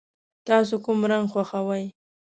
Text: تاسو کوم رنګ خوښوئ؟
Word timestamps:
تاسو 0.47 0.73
کوم 0.85 0.99
رنګ 1.11 1.25
خوښوئ؟ 1.31 1.85